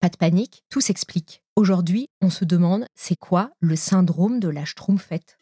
Pas 0.00 0.08
de 0.08 0.16
panique, 0.16 0.64
tout 0.70 0.80
s'explique. 0.80 1.42
Aujourd'hui, 1.56 2.08
on 2.22 2.30
se 2.30 2.46
demande 2.46 2.86
c'est 2.94 3.18
quoi 3.18 3.50
le 3.60 3.76
syndrome 3.76 4.40
de 4.40 4.48
la 4.48 4.64
schtroumpfette? 4.64 5.36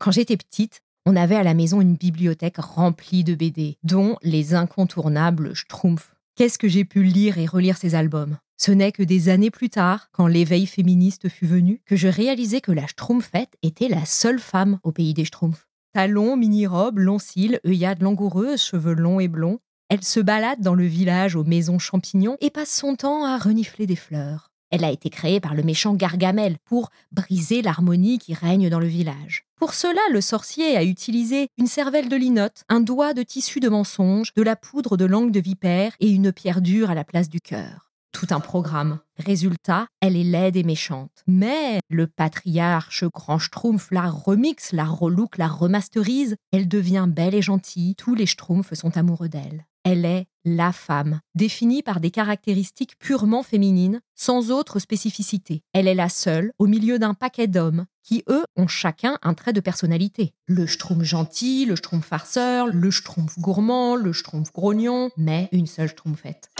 Quand 0.00 0.10
j'étais 0.10 0.36
petite, 0.36 0.80
on 1.06 1.14
avait 1.14 1.36
à 1.36 1.44
la 1.44 1.54
maison 1.54 1.80
une 1.80 1.94
bibliothèque 1.94 2.56
remplie 2.58 3.22
de 3.22 3.36
BD, 3.36 3.76
dont 3.84 4.16
les 4.22 4.54
incontournables 4.54 5.54
Schtroumpfs. 5.54 6.16
Qu'est-ce 6.34 6.58
que 6.58 6.66
j'ai 6.66 6.84
pu 6.84 7.04
lire 7.04 7.38
et 7.38 7.46
relire 7.46 7.76
ces 7.76 7.94
albums? 7.94 8.38
Ce 8.56 8.72
n'est 8.72 8.90
que 8.90 9.04
des 9.04 9.28
années 9.28 9.52
plus 9.52 9.70
tard, 9.70 10.08
quand 10.10 10.26
l'éveil 10.26 10.66
féministe 10.66 11.28
fut 11.28 11.46
venu, 11.46 11.80
que 11.86 11.94
je 11.94 12.08
réalisais 12.08 12.60
que 12.60 12.72
la 12.72 12.88
Schtroumpfette 12.88 13.54
était 13.62 13.88
la 13.88 14.04
seule 14.04 14.40
femme 14.40 14.80
au 14.82 14.90
pays 14.90 15.14
des 15.14 15.24
Schtroumpfs. 15.24 15.68
Talons, 15.92 16.36
mini-robes, 16.36 16.98
longs 16.98 17.20
cils, 17.20 17.60
œillades 17.64 18.02
langoureuses, 18.02 18.60
cheveux 18.60 18.94
longs 18.94 19.20
et 19.20 19.28
blonds, 19.28 19.60
elle 19.90 20.04
se 20.04 20.20
balade 20.20 20.60
dans 20.60 20.74
le 20.74 20.84
village 20.84 21.34
aux 21.34 21.44
maisons 21.44 21.78
champignons 21.78 22.36
et 22.40 22.50
passe 22.50 22.70
son 22.70 22.94
temps 22.94 23.24
à 23.24 23.38
renifler 23.38 23.86
des 23.86 23.96
fleurs. 23.96 24.50
Elle 24.70 24.84
a 24.84 24.90
été 24.90 25.08
créée 25.08 25.40
par 25.40 25.54
le 25.54 25.62
méchant 25.62 25.94
Gargamel 25.94 26.58
pour 26.66 26.90
briser 27.10 27.62
l'harmonie 27.62 28.18
qui 28.18 28.34
règne 28.34 28.68
dans 28.68 28.80
le 28.80 28.86
village. 28.86 29.46
Pour 29.56 29.72
cela, 29.72 30.00
le 30.12 30.20
sorcier 30.20 30.76
a 30.76 30.84
utilisé 30.84 31.48
une 31.56 31.66
cervelle 31.66 32.10
de 32.10 32.16
linotte, 32.16 32.64
un 32.68 32.80
doigt 32.80 33.14
de 33.14 33.22
tissu 33.22 33.60
de 33.60 33.70
mensonge, 33.70 34.34
de 34.34 34.42
la 34.42 34.56
poudre 34.56 34.98
de 34.98 35.06
langue 35.06 35.32
de 35.32 35.40
vipère 35.40 35.92
et 36.00 36.10
une 36.10 36.32
pierre 36.32 36.60
dure 36.60 36.90
à 36.90 36.94
la 36.94 37.04
place 37.04 37.30
du 37.30 37.40
cœur. 37.40 37.90
Tout 38.12 38.26
un 38.30 38.40
programme. 38.40 38.98
Résultat, 39.18 39.86
elle 40.00 40.16
est 40.16 40.24
laide 40.24 40.56
et 40.56 40.64
méchante. 40.64 41.22
Mais 41.26 41.78
le 41.88 42.06
patriarche 42.06 43.04
Grand 43.04 43.38
Schtroumpf 43.38 43.90
la 43.90 44.10
remixe, 44.10 44.72
la 44.72 44.84
relook, 44.84 45.38
la 45.38 45.48
remasterise. 45.48 46.36
Elle 46.52 46.68
devient 46.68 47.06
belle 47.08 47.34
et 47.34 47.42
gentille. 47.42 47.94
Tous 47.94 48.14
les 48.14 48.26
Schtroumpfs 48.26 48.74
sont 48.74 48.96
amoureux 48.96 49.28
d'elle. 49.28 49.66
Elle 49.90 50.04
est 50.04 50.26
la 50.44 50.70
femme, 50.70 51.22
définie 51.34 51.82
par 51.82 51.98
des 51.98 52.10
caractéristiques 52.10 52.98
purement 52.98 53.42
féminines, 53.42 54.02
sans 54.14 54.50
autre 54.50 54.80
spécificité. 54.80 55.62
Elle 55.72 55.88
est 55.88 55.94
la 55.94 56.10
seule, 56.10 56.52
au 56.58 56.66
milieu 56.66 56.98
d'un 56.98 57.14
paquet 57.14 57.46
d'hommes, 57.46 57.86
qui 58.02 58.22
eux 58.28 58.44
ont 58.54 58.66
chacun 58.66 59.16
un 59.22 59.32
trait 59.32 59.54
de 59.54 59.60
personnalité. 59.60 60.34
Le 60.46 60.66
schtroumpf 60.66 61.04
gentil, 61.04 61.64
le 61.64 61.74
schtroumpf 61.74 62.04
farceur, 62.04 62.66
le 62.66 62.90
schtroumpf 62.90 63.38
gourmand, 63.38 63.96
le 63.96 64.12
schtroumpf 64.12 64.52
grognon, 64.52 65.08
mais 65.16 65.48
une 65.52 65.66
seule 65.66 65.88
schtroumpfette. 65.88 66.50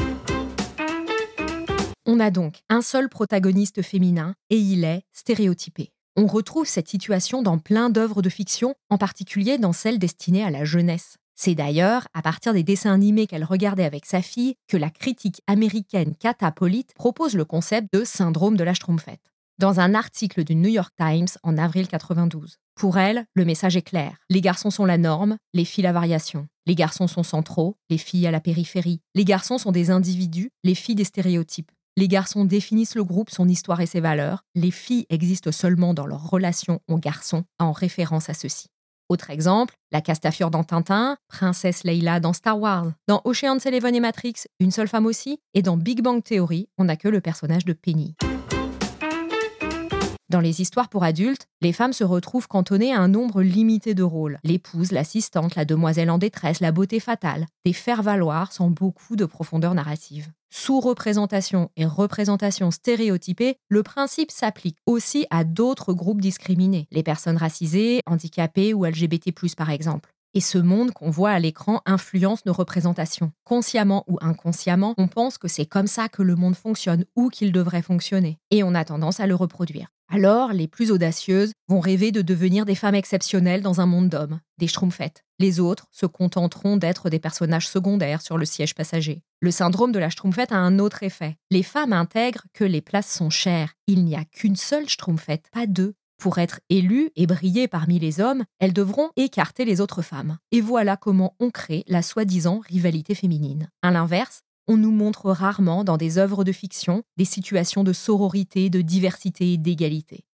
On 2.07 2.21
a 2.21 2.31
donc 2.31 2.61
un 2.71 2.81
seul 2.81 3.11
protagoniste 3.11 3.83
féminin 3.83 4.37
et 4.49 4.57
il 4.57 4.85
est 4.85 5.03
stéréotypé. 5.13 5.93
On 6.17 6.27
retrouve 6.27 6.67
cette 6.67 6.89
situation 6.89 7.43
dans 7.43 7.59
plein 7.59 7.91
d'œuvres 7.91 8.23
de 8.23 8.31
fiction, 8.31 8.75
en 8.89 8.97
particulier 8.97 9.59
dans 9.59 9.75
celles 9.75 9.99
destinées 9.99 10.45
à 10.45 10.51
la 10.51 10.65
jeunesse. 10.65 11.19
C'est 11.41 11.55
d'ailleurs 11.55 12.09
à 12.15 12.23
partir 12.23 12.53
des 12.53 12.65
dessins 12.65 12.93
animés 12.93 13.29
qu'elle 13.29 13.45
regardait 13.45 13.85
avec 13.85 14.07
sa 14.07 14.23
fille 14.23 14.57
que 14.67 14.77
la 14.77 14.91
critique 14.91 15.41
américaine 15.47 16.17
Kata 16.19 16.51
Polite 16.51 16.95
propose 16.95 17.37
le 17.37 17.45
concept 17.45 17.93
de 17.93 18.03
syndrome 18.03 18.57
de 18.57 18.65
la 18.65 18.75
Schtroumpfette. 18.75 19.23
Dans 19.59 19.79
un 19.79 19.95
article 19.95 20.43
du 20.43 20.57
New 20.57 20.69
York 20.69 20.93
Times 20.99 21.29
en 21.45 21.57
avril 21.57 21.87
92. 21.87 22.57
Pour 22.75 22.99
elle, 22.99 23.25
le 23.35 23.45
message 23.45 23.77
est 23.77 23.83
clair. 23.83 24.17
Les 24.29 24.41
garçons 24.41 24.71
sont 24.71 24.85
la 24.85 24.99
norme, 24.99 25.37
les 25.55 25.65
filles 25.65 25.85
la 25.85 25.93
variation. 25.93 26.49
Les 26.67 26.75
garçons 26.75 27.07
sont 27.07 27.23
centraux, 27.23 27.77
les 27.89 27.99
filles 27.99 28.27
à 28.27 28.33
la 28.33 28.41
périphérie. 28.41 29.01
Les 29.15 29.25
garçons 29.25 29.59
sont 29.59 29.71
des 29.71 29.93
individus, 29.93 30.51
les 30.65 30.75
filles 30.75 30.97
des 30.97 31.05
stéréotypes. 31.05 31.71
Les 31.97 32.09
garçons 32.09 32.47
définissent 32.47 32.97
le 32.97 33.05
groupe, 33.05 33.31
son 33.31 33.47
histoire 33.49 33.81
et 33.81 33.87
ses 33.87 34.01
valeurs. 34.01 34.43
Les 34.57 34.73
filles 34.73 35.07
existent 35.09 35.53
seulement 35.53 35.95
dans 35.95 36.07
leur 36.07 36.31
relation 36.31 36.81
aux 36.89 36.99
garçons, 36.99 37.45
en 37.61 37.71
référence 37.71 38.29
à 38.29 38.35
ceux-ci. 38.35 38.67
Autre 39.11 39.31
exemple, 39.31 39.75
la 39.91 40.03
Castafiore 40.03 40.51
dans 40.51 40.65
Tintin, 40.65 41.17
Princesse 41.29 41.83
Leila 41.83 42.21
dans 42.21 42.35
Star 42.35 42.61
Wars. 42.61 42.93
Dans 43.07 43.23
Ocean's 43.25 43.65
Eleven 43.65 43.95
et 43.95 44.01
Matrix, 44.01 44.35
une 44.61 44.71
seule 44.71 44.87
femme 44.87 45.07
aussi. 45.07 45.39
Et 45.55 45.63
dans 45.63 45.79
Big 45.79 46.03
Bang 46.03 46.23
Theory, 46.23 46.69
on 46.77 46.85
n'a 46.85 46.97
que 46.97 47.09
le 47.09 47.23
personnage 47.23 47.65
de 47.65 47.73
Penny. 47.73 48.17
Dans 50.29 50.41
les 50.41 50.61
histoires 50.61 50.91
pour 50.91 51.05
adultes, 51.05 51.47
les 51.63 51.73
femmes 51.73 51.95
se 51.95 52.05
retrouvent 52.05 52.49
cantonnées 52.49 52.93
à 52.93 53.01
un 53.01 53.09
nombre 53.09 53.41
limité 53.41 53.95
de 53.95 54.03
rôles. 54.03 54.39
L'épouse, 54.45 54.93
l'assistante, 54.93 55.55
la 55.55 55.65
demoiselle 55.65 56.11
en 56.11 56.19
détresse, 56.19 56.61
la 56.61 56.71
beauté 56.71 57.01
fatale. 57.01 57.47
Des 57.65 57.73
faire-valoir 57.73 58.53
sans 58.53 58.69
beaucoup 58.69 59.17
de 59.17 59.25
profondeur 59.25 59.73
narrative. 59.73 60.29
Sous-représentation 60.51 61.71
et 61.77 61.85
représentation 61.85 62.71
stéréotypée, 62.71 63.57
le 63.69 63.83
principe 63.83 64.31
s'applique 64.31 64.79
aussi 64.87 65.27
à 65.31 65.45
d'autres 65.45 65.93
groupes 65.93 66.21
discriminés, 66.21 66.87
les 66.91 67.03
personnes 67.03 67.37
racisées, 67.37 68.01
handicapées 68.07 68.73
ou 68.73 68.85
LGBT+, 68.85 69.33
par 69.57 69.71
exemple. 69.71 70.11
Et 70.35 70.41
ce 70.41 70.59
monde 70.59 70.93
qu'on 70.93 71.11
voit 71.11 71.31
à 71.31 71.39
l'écran 71.39 71.81
influence 71.87 72.45
nos 72.47 72.53
représentations. 72.53 73.33
Consciemment 73.45 74.05
ou 74.09 74.19
inconsciemment, 74.21 74.95
on 74.99 75.09
pense 75.09 75.39
que 75.39 75.49
c'est 75.49 75.67
comme 75.67 75.87
ça 75.87 76.09
que 76.09 76.23
le 76.23 76.37
monde 76.37 76.55
fonctionne 76.55 77.05
ou 77.17 77.29
qu'il 77.29 77.53
devrait 77.53 77.83
fonctionner. 77.83 78.39
Et 78.51 78.63
on 78.63 78.75
a 78.75 78.85
tendance 78.85 79.21
à 79.21 79.27
le 79.27 79.35
reproduire. 79.35 79.89
Alors, 80.11 80.53
les 80.53 80.69
plus 80.69 80.91
audacieuses 80.91 81.53
vont 81.69 81.81
rêver 81.81 82.13
de 82.13 82.23
devenir 82.23 82.65
des 82.65 82.75
femmes 82.75 82.95
exceptionnelles 82.95 83.63
dans 83.63 83.81
un 83.81 83.87
monde 83.87 84.09
d'hommes, 84.09 84.41
des 84.59 84.67
schtroumpfettes. 84.67 85.25
Les 85.41 85.61
autres 85.61 85.87
se 85.93 86.05
contenteront 86.05 86.77
d'être 86.77 87.11
des 87.11 87.21
personnages 87.21 87.69
secondaires 87.69 88.23
sur 88.23 88.39
le 88.39 88.45
siège 88.45 88.75
passager. 88.75 89.23
Le 89.41 89.53
syndrome 89.53 89.93
de 89.93 90.01
la 90.01 90.11
schtroumpfette 90.11 90.51
a 90.51 90.57
un 90.57 90.81
autre 90.81 91.05
effet. 91.05 91.37
Les 91.53 91.63
femmes 91.63 91.93
intègrent 91.93 92.47
que 92.55 92.65
les 92.65 92.81
places 92.81 93.13
sont 93.13 93.31
chères. 93.31 93.75
Il 93.87 94.05
n'y 94.05 94.17
a 94.17 94.25
qu'une 94.25 94.57
seule 94.57 94.89
schtroumpfette, 94.89 95.47
pas 95.53 95.69
deux. 95.69 95.95
Pour 96.21 96.39
être 96.39 96.59
élues 96.69 97.11
et 97.15 97.29
briller 97.29 97.69
parmi 97.69 98.01
les 98.01 98.19
hommes, 98.21 98.43
elles 98.59 98.73
devront 98.73 99.11
écarter 99.15 99.65
les 99.65 99.81
autres 99.81 100.03
femmes. 100.03 100.39
Et 100.51 100.61
voilà 100.61 100.97
comment 100.97 101.37
on 101.39 101.51
crée 101.51 101.85
la 101.87 102.03
soi-disant 102.03 102.59
rivalité 102.59 103.15
féminine. 103.15 103.71
À 103.83 103.93
l'inverse, 103.93 104.41
on 104.67 104.77
nous 104.77 104.91
montre 104.91 105.31
rarement 105.31 105.85
dans 105.85 105.97
des 105.97 106.19
œuvres 106.19 106.43
de 106.43 106.51
fiction 106.51 107.05
des 107.17 107.25
situations 107.25 107.85
de 107.85 107.93
sororité, 107.93 108.71
de 108.71 108.81
diversité 108.81 109.53
et 109.53 109.57
d'égalité. 109.57 110.25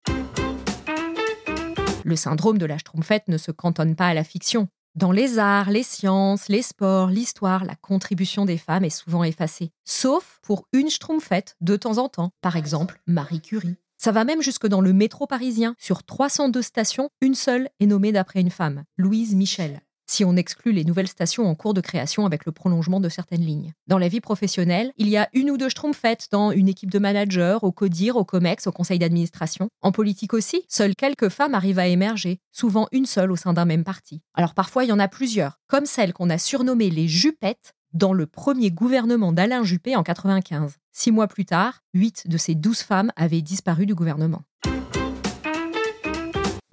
Le 2.04 2.16
syndrome 2.16 2.56
de 2.56 2.64
la 2.64 2.78
schtroumpfette 2.78 3.28
ne 3.28 3.36
se 3.36 3.50
cantonne 3.50 3.96
pas 3.96 4.06
à 4.06 4.14
la 4.14 4.24
fiction. 4.24 4.68
Dans 4.94 5.10
les 5.10 5.40
arts, 5.40 5.70
les 5.70 5.82
sciences, 5.82 6.48
les 6.48 6.62
sports, 6.62 7.08
l'histoire, 7.08 7.64
la 7.64 7.74
contribution 7.74 8.44
des 8.44 8.58
femmes 8.58 8.84
est 8.84 8.90
souvent 8.90 9.24
effacée. 9.24 9.72
Sauf 9.84 10.38
pour 10.40 10.68
une 10.72 10.88
schtroumpfette 10.88 11.56
de 11.60 11.74
temps 11.74 11.98
en 11.98 12.08
temps, 12.08 12.30
par 12.40 12.54
exemple 12.54 13.00
Marie 13.08 13.40
Curie. 13.40 13.74
Ça 13.96 14.12
va 14.12 14.24
même 14.24 14.40
jusque 14.40 14.68
dans 14.68 14.80
le 14.80 14.92
métro 14.92 15.26
parisien. 15.26 15.74
Sur 15.78 16.04
302 16.04 16.62
stations, 16.62 17.08
une 17.20 17.34
seule 17.34 17.70
est 17.80 17.86
nommée 17.86 18.12
d'après 18.12 18.40
une 18.40 18.50
femme, 18.50 18.84
Louise 18.96 19.34
Michel 19.34 19.80
si 20.06 20.24
on 20.24 20.36
exclut 20.36 20.72
les 20.72 20.84
nouvelles 20.84 21.08
stations 21.08 21.46
en 21.46 21.54
cours 21.54 21.74
de 21.74 21.80
création 21.80 22.26
avec 22.26 22.46
le 22.46 22.52
prolongement 22.52 23.00
de 23.00 23.08
certaines 23.08 23.44
lignes. 23.44 23.72
Dans 23.86 23.98
la 23.98 24.08
vie 24.08 24.20
professionnelle, 24.20 24.92
il 24.96 25.08
y 25.08 25.16
a 25.16 25.28
une 25.32 25.50
ou 25.50 25.56
deux 25.56 25.68
schtroumpfettes 25.68 26.28
dans 26.30 26.50
une 26.50 26.68
équipe 26.68 26.90
de 26.90 26.98
managers, 26.98 27.58
au 27.62 27.72
CODIR, 27.72 28.16
au 28.16 28.24
COMEX, 28.24 28.66
au 28.66 28.72
conseil 28.72 28.98
d'administration. 28.98 29.68
En 29.82 29.92
politique 29.92 30.34
aussi, 30.34 30.64
seules 30.68 30.96
quelques 30.96 31.28
femmes 31.28 31.54
arrivent 31.54 31.78
à 31.78 31.86
émerger, 31.86 32.40
souvent 32.52 32.88
une 32.92 33.06
seule 33.06 33.32
au 33.32 33.36
sein 33.36 33.52
d'un 33.52 33.64
même 33.64 33.84
parti. 33.84 34.22
Alors 34.34 34.54
parfois, 34.54 34.84
il 34.84 34.88
y 34.88 34.92
en 34.92 34.98
a 34.98 35.08
plusieurs, 35.08 35.60
comme 35.66 35.86
celle 35.86 36.12
qu'on 36.12 36.30
a 36.30 36.38
surnommée 36.38 36.90
les 36.90 37.08
Jupettes 37.08 37.74
dans 37.94 38.12
le 38.12 38.26
premier 38.26 38.70
gouvernement 38.70 39.32
d'Alain 39.32 39.62
Juppé 39.62 39.96
en 39.96 40.02
95. 40.02 40.76
Six 40.92 41.12
mois 41.12 41.28
plus 41.28 41.44
tard, 41.44 41.80
huit 41.94 42.28
de 42.28 42.36
ces 42.36 42.54
douze 42.54 42.80
femmes 42.80 43.12
avaient 43.16 43.42
disparu 43.42 43.86
du 43.86 43.94
gouvernement. 43.94 44.42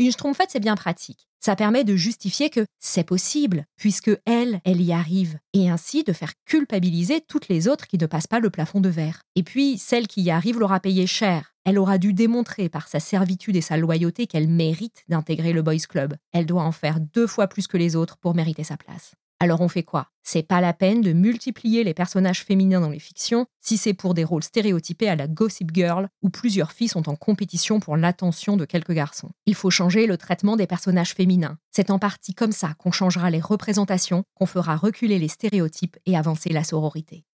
Une 0.01 0.11
schtroumpfette, 0.11 0.49
c'est 0.49 0.59
bien 0.59 0.73
pratique. 0.73 1.27
Ça 1.39 1.55
permet 1.55 1.83
de 1.83 1.95
justifier 1.95 2.49
que 2.49 2.65
c'est 2.79 3.03
possible, 3.03 3.67
puisque 3.77 4.09
elle, 4.25 4.59
elle 4.65 4.81
y 4.81 4.93
arrive, 4.93 5.37
et 5.53 5.69
ainsi 5.69 6.03
de 6.03 6.11
faire 6.11 6.33
culpabiliser 6.45 7.21
toutes 7.21 7.49
les 7.49 7.67
autres 7.67 7.85
qui 7.85 7.99
ne 7.99 8.07
passent 8.07 8.25
pas 8.25 8.39
le 8.39 8.49
plafond 8.49 8.81
de 8.81 8.89
verre. 8.89 9.21
Et 9.35 9.43
puis, 9.43 9.77
celle 9.77 10.07
qui 10.07 10.23
y 10.23 10.31
arrive 10.31 10.57
l'aura 10.57 10.79
payé 10.79 11.05
cher. 11.05 11.53
Elle 11.65 11.77
aura 11.77 11.99
dû 11.99 12.13
démontrer 12.13 12.67
par 12.67 12.87
sa 12.87 12.99
servitude 12.99 13.55
et 13.55 13.61
sa 13.61 13.77
loyauté 13.77 14.25
qu'elle 14.25 14.47
mérite 14.47 15.03
d'intégrer 15.07 15.53
le 15.53 15.61
Boys 15.61 15.85
Club. 15.87 16.15
Elle 16.31 16.47
doit 16.47 16.63
en 16.63 16.71
faire 16.71 16.99
deux 16.99 17.27
fois 17.27 17.45
plus 17.45 17.67
que 17.67 17.77
les 17.77 17.95
autres 17.95 18.17
pour 18.17 18.33
mériter 18.33 18.63
sa 18.63 18.77
place. 18.77 19.11
Alors 19.41 19.61
on 19.61 19.67
fait 19.67 19.81
quoi? 19.81 20.05
C'est 20.21 20.43
pas 20.43 20.61
la 20.61 20.71
peine 20.71 21.01
de 21.01 21.13
multiplier 21.13 21.83
les 21.83 21.95
personnages 21.95 22.43
féminins 22.43 22.79
dans 22.79 22.91
les 22.91 22.99
fictions 22.99 23.47
si 23.59 23.75
c'est 23.75 23.95
pour 23.95 24.13
des 24.13 24.23
rôles 24.23 24.43
stéréotypés 24.43 25.09
à 25.09 25.15
la 25.15 25.27
Gossip 25.27 25.71
Girl 25.73 26.09
où 26.21 26.29
plusieurs 26.29 26.73
filles 26.73 26.89
sont 26.89 27.09
en 27.09 27.15
compétition 27.15 27.79
pour 27.79 27.97
l'attention 27.97 28.55
de 28.55 28.65
quelques 28.65 28.91
garçons. 28.91 29.31
Il 29.47 29.55
faut 29.55 29.71
changer 29.71 30.05
le 30.05 30.19
traitement 30.19 30.57
des 30.57 30.67
personnages 30.67 31.15
féminins. 31.15 31.57
C'est 31.71 31.89
en 31.89 31.97
partie 31.97 32.35
comme 32.35 32.51
ça 32.51 32.75
qu'on 32.77 32.91
changera 32.91 33.31
les 33.31 33.41
représentations, 33.41 34.25
qu'on 34.35 34.45
fera 34.45 34.75
reculer 34.75 35.17
les 35.17 35.27
stéréotypes 35.27 35.97
et 36.05 36.15
avancer 36.15 36.49
la 36.49 36.63
sororité. 36.63 37.25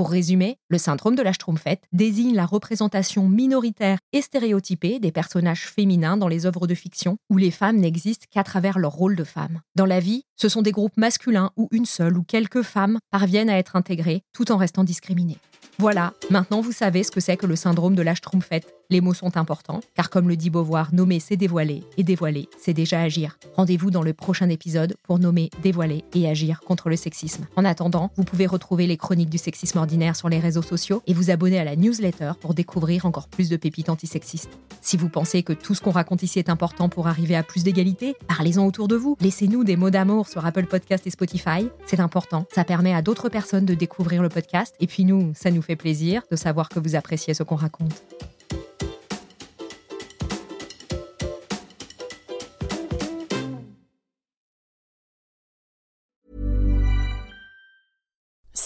Pour 0.00 0.12
résumer, 0.12 0.56
le 0.70 0.78
syndrome 0.78 1.14
de 1.14 1.20
la 1.20 1.34
Schtroumpfette 1.34 1.84
désigne 1.92 2.34
la 2.34 2.46
représentation 2.46 3.28
minoritaire 3.28 3.98
et 4.14 4.22
stéréotypée 4.22 4.98
des 4.98 5.12
personnages 5.12 5.66
féminins 5.66 6.16
dans 6.16 6.26
les 6.26 6.46
œuvres 6.46 6.66
de 6.66 6.74
fiction 6.74 7.18
où 7.28 7.36
les 7.36 7.50
femmes 7.50 7.76
n'existent 7.76 8.24
qu'à 8.30 8.42
travers 8.42 8.78
leur 8.78 8.92
rôle 8.92 9.14
de 9.14 9.24
femme. 9.24 9.60
Dans 9.74 9.84
la 9.84 10.00
vie, 10.00 10.24
ce 10.36 10.48
sont 10.48 10.62
des 10.62 10.72
groupes 10.72 10.96
masculins 10.96 11.50
où 11.58 11.68
une 11.70 11.84
seule 11.84 12.16
ou 12.16 12.22
quelques 12.22 12.62
femmes 12.62 12.98
parviennent 13.10 13.50
à 13.50 13.58
être 13.58 13.76
intégrées 13.76 14.22
tout 14.32 14.50
en 14.50 14.56
restant 14.56 14.84
discriminées. 14.84 15.36
Voilà, 15.78 16.14
maintenant 16.30 16.62
vous 16.62 16.72
savez 16.72 17.02
ce 17.02 17.10
que 17.10 17.20
c'est 17.20 17.36
que 17.36 17.44
le 17.44 17.54
syndrome 17.54 17.94
de 17.94 18.00
la 18.00 18.14
Schtroumpfette. 18.14 18.79
Les 18.90 19.00
mots 19.00 19.14
sont 19.14 19.36
importants, 19.36 19.80
car 19.94 20.10
comme 20.10 20.28
le 20.28 20.36
dit 20.36 20.50
Beauvoir, 20.50 20.92
nommer 20.92 21.20
c'est 21.20 21.36
dévoiler, 21.36 21.84
et 21.96 22.02
dévoiler 22.02 22.48
c'est 22.58 22.74
déjà 22.74 23.00
agir. 23.00 23.38
Rendez-vous 23.54 23.92
dans 23.92 24.02
le 24.02 24.12
prochain 24.12 24.48
épisode 24.48 24.96
pour 25.04 25.20
nommer, 25.20 25.50
dévoiler 25.62 26.04
et 26.12 26.28
agir 26.28 26.60
contre 26.60 26.88
le 26.88 26.96
sexisme. 26.96 27.46
En 27.54 27.64
attendant, 27.64 28.10
vous 28.16 28.24
pouvez 28.24 28.46
retrouver 28.46 28.88
les 28.88 28.96
chroniques 28.96 29.30
du 29.30 29.38
sexisme 29.38 29.78
ordinaire 29.78 30.16
sur 30.16 30.28
les 30.28 30.40
réseaux 30.40 30.62
sociaux 30.62 31.02
et 31.06 31.14
vous 31.14 31.30
abonner 31.30 31.60
à 31.60 31.64
la 31.64 31.76
newsletter 31.76 32.32
pour 32.40 32.52
découvrir 32.52 33.06
encore 33.06 33.28
plus 33.28 33.48
de 33.48 33.56
pépites 33.56 33.88
antisexistes. 33.88 34.58
Si 34.80 34.96
vous 34.96 35.08
pensez 35.08 35.42
que 35.42 35.52
tout 35.52 35.74
ce 35.74 35.80
qu'on 35.80 35.90
raconte 35.92 36.24
ici 36.24 36.40
est 36.40 36.50
important 36.50 36.88
pour 36.88 37.06
arriver 37.06 37.36
à 37.36 37.44
plus 37.44 37.62
d'égalité, 37.62 38.16
parlez-en 38.26 38.66
autour 38.66 38.88
de 38.88 38.96
vous. 38.96 39.16
Laissez-nous 39.20 39.62
des 39.62 39.76
mots 39.76 39.90
d'amour 39.90 40.26
sur 40.26 40.44
Apple 40.44 40.66
Podcast 40.66 41.06
et 41.06 41.10
Spotify. 41.10 41.68
C'est 41.86 42.00
important. 42.00 42.46
Ça 42.52 42.64
permet 42.64 42.94
à 42.94 43.02
d'autres 43.02 43.28
personnes 43.28 43.66
de 43.66 43.74
découvrir 43.74 44.22
le 44.22 44.28
podcast. 44.28 44.74
Et 44.80 44.88
puis 44.88 45.04
nous, 45.04 45.32
ça 45.34 45.52
nous 45.52 45.62
fait 45.62 45.76
plaisir 45.76 46.22
de 46.30 46.36
savoir 46.36 46.68
que 46.68 46.80
vous 46.80 46.96
appréciez 46.96 47.34
ce 47.34 47.44
qu'on 47.44 47.56
raconte. 47.56 48.02